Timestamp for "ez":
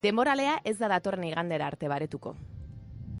0.71-0.73